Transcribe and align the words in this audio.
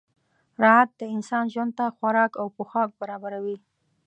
راعت 0.63 0.89
د 0.99 1.01
انسان 1.15 1.43
ژوند 1.53 1.71
ته 1.77 1.85
خوراک 1.95 2.31
او 2.41 2.47
پوښاک 2.55 2.89
برابروي. 3.01 3.57